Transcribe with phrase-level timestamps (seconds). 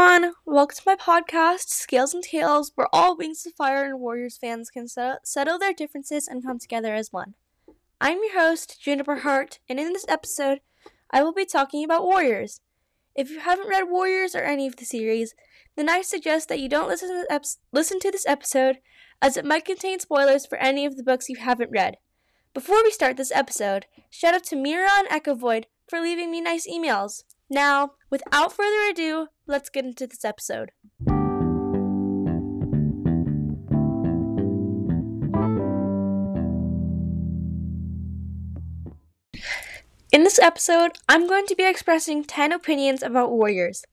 [0.00, 0.32] everyone.
[0.46, 4.70] Welcome to my podcast, Scales and Tails, where all Wings of Fire and Warriors fans
[4.70, 7.34] can settle their differences and come together as one.
[8.00, 10.60] I'm your host, Juniperheart, and in this episode,
[11.10, 12.62] I will be talking about Warriors.
[13.14, 15.34] If you haven't read Warriors or any of the series,
[15.76, 18.78] then I suggest that you don't listen to, ep- listen to this episode,
[19.20, 21.98] as it might contain spoilers for any of the books you haven't read.
[22.54, 26.40] Before we start this episode, shout out to Mira and Echo Void for leaving me
[26.40, 27.24] nice emails.
[27.50, 30.70] Now, without further ado, let's get into this episode.
[40.12, 43.84] In this episode, I'm going to be expressing 10 opinions about warriors.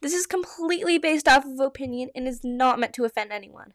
[0.00, 3.72] This is completely based off of opinion and is not meant to offend anyone.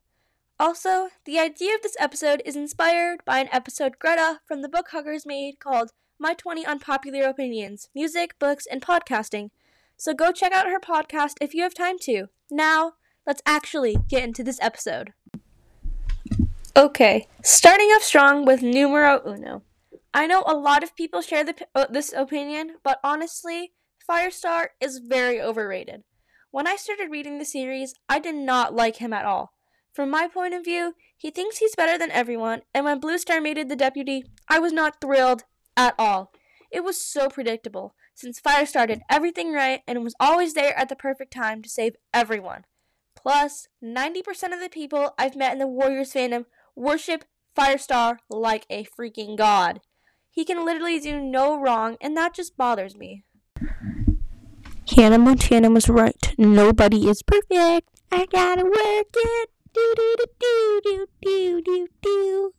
[0.60, 4.90] Also, the idea of this episode is inspired by an episode Greta from the Book
[4.92, 9.50] Huggers made called My 20 Unpopular Opinions Music, Books, and Podcasting.
[10.02, 12.26] So go check out her podcast if you have time to.
[12.50, 12.94] Now,
[13.28, 15.14] let's actually get into this episode.
[16.76, 19.62] Okay, starting off strong with numero uno.
[20.12, 23.74] I know a lot of people share the, uh, this opinion, but honestly,
[24.10, 26.02] Firestar is very overrated.
[26.50, 29.54] When I started reading the series, I did not like him at all.
[29.94, 33.60] From my point of view, he thinks he's better than everyone, and when Bluestar made
[33.60, 35.44] it the deputy, I was not thrilled
[35.78, 36.32] at all.
[36.72, 40.96] It was so predictable, since Firestar did everything right and was always there at the
[40.96, 42.66] perfect time to save everyone.
[43.16, 46.46] Plus, 90% of the people I've met in the Warriors fandom
[46.76, 49.82] worship Firestar like a freaking god.
[50.30, 53.24] He can literally do no wrong, and that just bothers me.
[54.96, 56.34] Hannah Montana was right.
[56.38, 57.90] Nobody is perfect.
[58.12, 59.50] I gotta work it.
[59.74, 62.54] Do do do do do do do.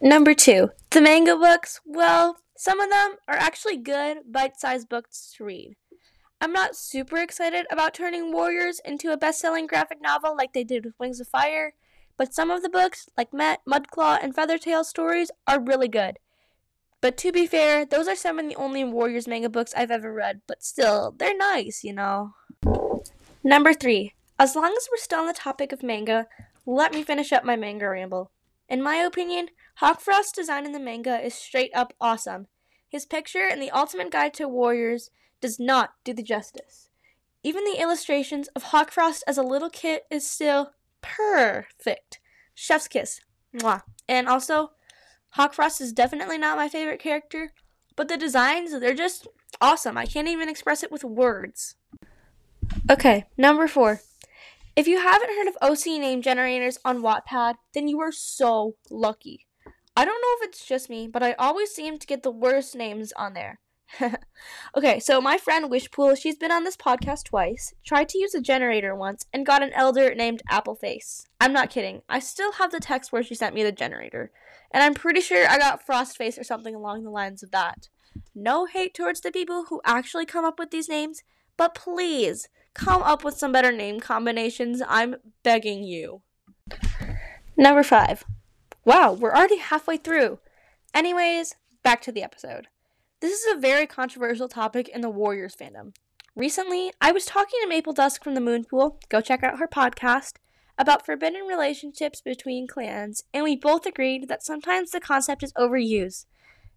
[0.00, 1.80] Number two, the manga books.
[1.84, 5.76] Well, some of them are actually good, bite-sized books to read.
[6.40, 10.84] I'm not super excited about turning Warriors into a best-selling graphic novel like they did
[10.84, 11.74] with Wings of Fire,
[12.16, 16.18] but some of the books, like Met, Mudclaw, and Feathertail stories, are really good.
[17.00, 20.12] But to be fair, those are some of the only Warriors manga books I've ever
[20.12, 22.32] read, but still, they're nice, you know.
[23.44, 26.26] Number three, as long as we're still on the topic of manga,
[26.66, 28.32] let me finish up my manga ramble.
[28.68, 29.48] In my opinion,
[29.80, 32.48] Hawkfrost's design in the manga is straight up awesome.
[32.88, 36.88] His picture in the Ultimate Guide to Warriors does not do the justice.
[37.42, 42.20] Even the illustrations of Hawkfrost as a little kid is still perfect.
[42.54, 43.20] Chef's kiss.
[43.54, 43.82] Mwah.
[44.08, 44.72] And also,
[45.36, 47.52] Hawkfrost is definitely not my favorite character,
[47.96, 49.28] but the designs, they're just
[49.60, 49.96] awesome.
[49.96, 51.76] I can't even express it with words.
[52.90, 54.00] Okay, number four.
[54.78, 59.48] If you haven't heard of OC name generators on Wattpad, then you are so lucky.
[59.96, 62.76] I don't know if it's just me, but I always seem to get the worst
[62.76, 63.58] names on there.
[64.76, 68.40] okay, so my friend Wishpool, she's been on this podcast twice, tried to use a
[68.40, 71.24] generator once, and got an elder named Appleface.
[71.40, 72.02] I'm not kidding.
[72.08, 74.30] I still have the text where she sent me the generator,
[74.70, 77.88] and I'm pretty sure I got Frostface or something along the lines of that.
[78.32, 81.24] No hate towards the people who actually come up with these names,
[81.56, 84.80] but please come up with some better name combinations.
[84.88, 86.22] I'm begging you.
[87.56, 88.24] Number five.
[88.84, 90.38] Wow, we're already halfway through.
[90.94, 92.68] Anyways, back to the episode.
[93.20, 95.92] This is a very controversial topic in the Warriors fandom.
[96.36, 100.34] Recently, I was talking to Maple Dusk from the Moonpool, go check out her podcast,
[100.78, 106.26] about forbidden relationships between clans, and we both agreed that sometimes the concept is overused,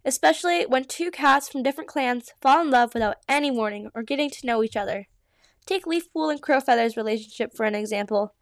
[0.04, 4.28] especially when two cats from different clans fall in love without any warning or getting
[4.30, 5.06] to know each other.
[5.66, 8.34] Take Leafpool and Crowfeather's relationship for an example.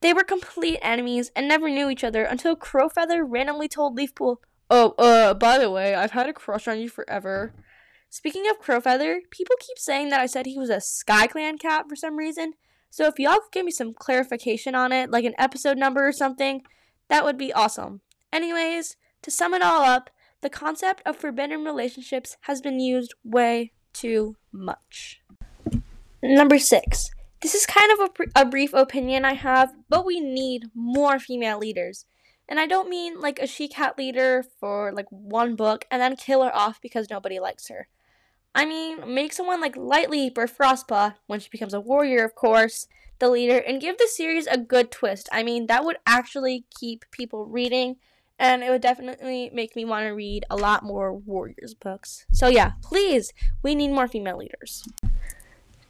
[0.00, 4.36] They were complete enemies and never knew each other until Crowfeather randomly told Leafpool,
[4.70, 7.52] Oh, uh, by the way, I've had a crush on you forever.
[8.10, 11.96] Speaking of Crowfeather, people keep saying that I said he was a SkyClan cat for
[11.96, 12.54] some reason.
[12.90, 16.12] So if y'all could give me some clarification on it, like an episode number or
[16.12, 16.62] something,
[17.08, 18.02] that would be awesome.
[18.32, 20.10] Anyways, to sum it all up,
[20.42, 25.20] the concept of forbidden relationships has been used way too much.
[26.26, 27.10] Number six.
[27.42, 31.58] This is kind of a, a brief opinion I have, but we need more female
[31.58, 32.06] leaders.
[32.48, 36.16] And I don't mean like a she cat leader for like one book and then
[36.16, 37.88] kill her off because nobody likes her.
[38.54, 42.86] I mean, make someone like Lightleap or Frostpaw, when she becomes a warrior, of course,
[43.18, 45.28] the leader, and give the series a good twist.
[45.30, 47.96] I mean, that would actually keep people reading,
[48.38, 52.24] and it would definitely make me want to read a lot more Warriors books.
[52.32, 54.84] So, yeah, please, we need more female leaders.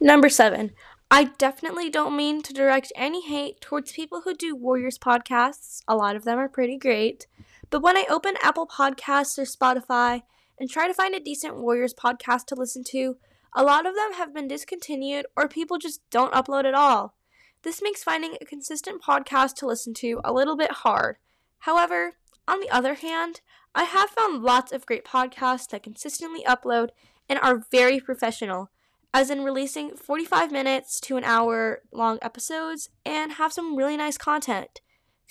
[0.04, 0.72] Number seven,
[1.10, 5.80] I definitely don't mean to direct any hate towards people who do Warriors podcasts.
[5.88, 7.26] A lot of them are pretty great.
[7.70, 10.20] But when I open Apple Podcasts or Spotify
[10.60, 13.16] and try to find a decent Warriors podcast to listen to,
[13.56, 17.14] A lot of them have been discontinued or people just don't upload at all.
[17.62, 21.16] This makes finding a consistent podcast to listen to a little bit hard.
[21.60, 22.16] However,
[22.48, 23.40] on the other hand,
[23.74, 26.90] I have found lots of great podcasts that consistently upload
[27.28, 28.70] and are very professional,
[29.14, 34.18] as in releasing 45 minutes to an hour long episodes and have some really nice
[34.18, 34.80] content.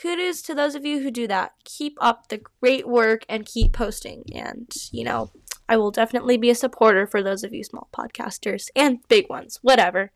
[0.01, 1.51] Kudos to those of you who do that.
[1.65, 4.23] Keep up the great work and keep posting.
[4.33, 5.31] And, you know,
[5.67, 9.59] I will definitely be a supporter for those of you small podcasters and big ones,
[9.61, 10.11] whatever.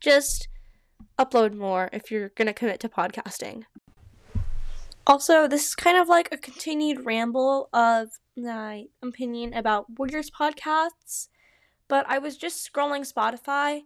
[0.00, 0.48] Just
[1.16, 3.62] upload more if you're going to commit to podcasting.
[5.06, 11.28] Also, this is kind of like a continued ramble of my opinion about Warriors podcasts,
[11.92, 13.82] but I was just scrolling Spotify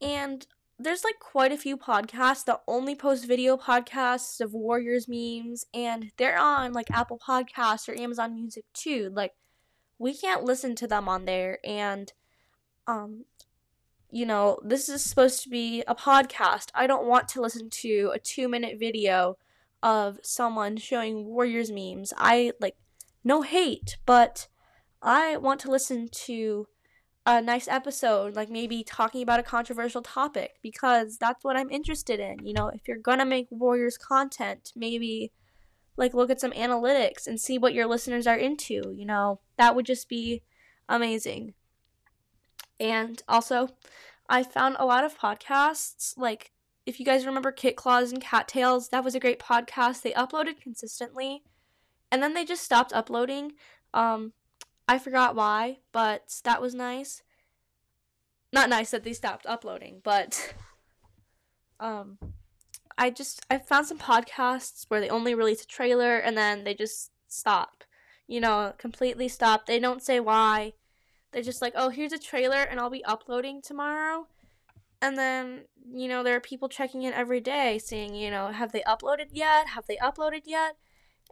[0.00, 0.46] and
[0.78, 6.12] there's like quite a few podcasts that only post video podcasts of Warriors memes and
[6.18, 9.10] they're on like Apple Podcasts or Amazon Music too.
[9.12, 9.32] Like
[9.98, 12.12] we can't listen to them on there and
[12.86, 13.24] um
[14.08, 16.68] you know, this is supposed to be a podcast.
[16.76, 19.36] I don't want to listen to a 2-minute video
[19.82, 22.12] of someone showing Warriors memes.
[22.16, 22.76] I like
[23.24, 24.46] no hate, but
[25.02, 26.68] I want to listen to
[27.28, 32.20] a nice episode, like maybe talking about a controversial topic, because that's what I'm interested
[32.20, 32.38] in.
[32.42, 35.30] You know, if you're gonna make Warriors content, maybe
[35.98, 38.94] like look at some analytics and see what your listeners are into.
[38.96, 40.42] You know, that would just be
[40.88, 41.52] amazing.
[42.80, 43.68] And also,
[44.26, 46.16] I found a lot of podcasts.
[46.16, 46.52] Like,
[46.86, 50.00] if you guys remember Kit Claws and Cattails, that was a great podcast.
[50.00, 51.42] They uploaded consistently,
[52.10, 53.52] and then they just stopped uploading.
[53.92, 54.32] Um,
[54.88, 57.22] I forgot why, but that was nice.
[58.52, 60.54] Not nice that they stopped uploading, but
[61.78, 62.18] um
[62.96, 66.74] I just I found some podcasts where they only release a trailer and then they
[66.74, 67.84] just stop.
[68.26, 69.66] You know, completely stop.
[69.66, 70.72] They don't say why.
[71.32, 74.26] They're just like, "Oh, here's a trailer and I'll be uploading tomorrow."
[75.00, 78.72] And then, you know, there are people checking in every day saying, you know, have
[78.72, 79.68] they uploaded yet?
[79.68, 80.76] Have they uploaded yet?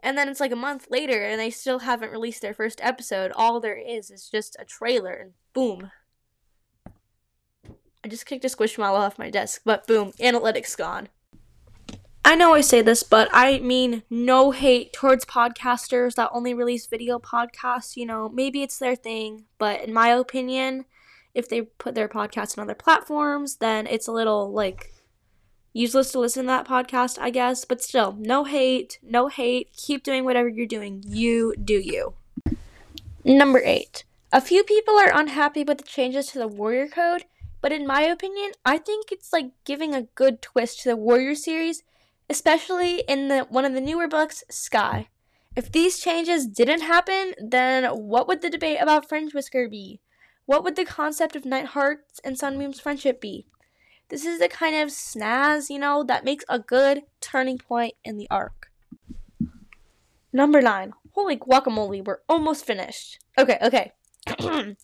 [0.03, 3.31] And then it's like a month later and they still haven't released their first episode.
[3.35, 5.91] All there is is just a trailer and boom.
[8.03, 11.09] I just kicked a squishmallow off my desk, but boom, analytics gone.
[12.23, 16.85] I know I say this, but I mean no hate towards podcasters that only release
[16.85, 17.95] video podcasts.
[17.95, 20.85] You know, maybe it's their thing, but in my opinion,
[21.33, 24.93] if they put their podcast on other platforms, then it's a little like
[25.77, 27.63] useless to listen to that podcast, I guess.
[27.65, 29.71] But still, no hate, no hate.
[29.77, 31.03] Keep doing whatever you're doing.
[31.07, 32.15] You do you.
[33.23, 34.03] Number eight.
[34.31, 37.25] A few people are unhappy with the changes to the Warrior Code,
[37.61, 41.35] but in my opinion, I think it's like giving a good twist to the Warrior
[41.35, 41.83] series,
[42.29, 45.07] especially in the one of the newer books, Sky.
[45.55, 50.01] If these changes didn't happen, then what would the debate about Fringewhisker be?
[50.45, 53.47] What would the concept of Nightheart's and Sunbeam's friendship be?
[54.09, 58.17] This is the kind of snaz, you know, that makes a good turning point in
[58.17, 58.71] the arc.
[60.31, 60.93] Number 9.
[61.11, 63.19] Holy guacamole, we're almost finished.
[63.37, 63.91] Okay, okay.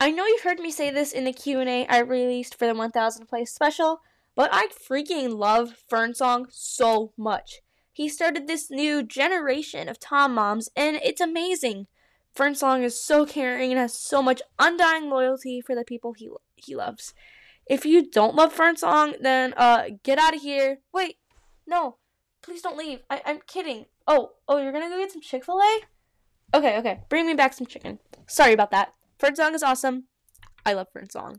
[0.00, 3.26] I know you've heard me say this in the Q&A I released for the 1000
[3.26, 4.00] Play special,
[4.34, 7.60] but I freaking love Fernsong so much.
[7.92, 11.86] He started this new generation of Tom Moms, and it's amazing.
[12.34, 16.74] Fernsong is so caring and has so much undying loyalty for the people he he
[16.74, 17.12] loves.
[17.70, 20.80] If you don't love Fernsong, then uh get out of here.
[20.92, 21.18] Wait,
[21.68, 21.98] no,
[22.42, 22.98] please don't leave.
[23.08, 23.86] I- I'm kidding.
[24.08, 25.80] Oh, oh, you're gonna go get some Chick Fil A?
[26.52, 28.00] Okay, okay, bring me back some chicken.
[28.26, 28.92] Sorry about that.
[29.20, 30.08] Fernsong is awesome.
[30.66, 31.38] I love Fernsong.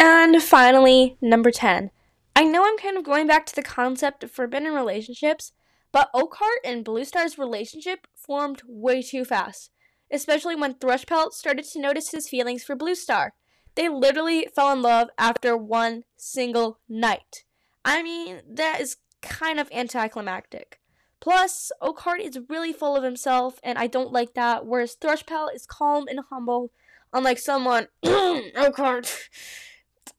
[0.00, 1.92] And finally, number 10.
[2.34, 5.52] I know I'm kind of going back to the concept of forbidden relationships,
[5.92, 9.70] but Oakheart and Bluestar's relationship formed way too fast,
[10.10, 13.30] especially when Thrushpelt started to notice his feelings for Bluestar.
[13.74, 17.44] They literally fell in love after one single night.
[17.84, 20.78] I mean, that is kind of anticlimactic.
[21.20, 25.66] Plus, Oakheart is really full of himself, and I don't like that, whereas Thrushpelt is
[25.66, 26.72] calm and humble,
[27.12, 29.28] unlike someone, Oakheart.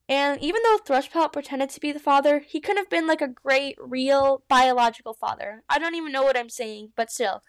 [0.07, 3.27] And even though Thrushpelt pretended to be the father, he could have been like a
[3.27, 5.63] great, real, biological father.
[5.69, 7.41] I don't even know what I'm saying, but still.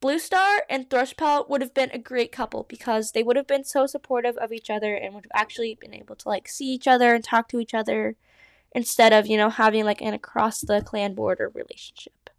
[0.00, 3.84] Bluestar and Thrushpelt would have been a great couple because they would have been so
[3.84, 7.14] supportive of each other and would have actually been able to like see each other
[7.14, 8.14] and talk to each other
[8.72, 12.30] instead of, you know, having like an across the clan border relationship.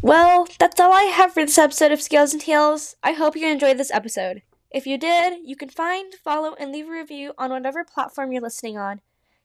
[0.00, 2.96] Well, that's all I have for this episode of Scales and Tails.
[3.02, 4.42] I hope you enjoyed this episode.
[4.74, 8.42] If you did, you can find, follow, and leave a review on whatever platform you're
[8.42, 9.00] listening on.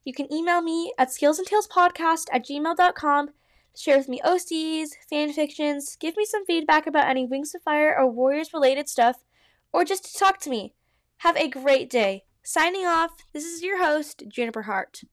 [0.06, 3.30] You can email me at scalesandtailspodcast at gmail.com
[3.78, 7.96] share with me OCs, fan fictions, give me some feedback about any Wings of Fire
[7.98, 9.24] or Warriors related stuff,
[9.72, 10.74] or just to talk to me.
[11.18, 12.24] Have a great day.
[12.44, 15.04] Signing off, this is your host, Juniperheart.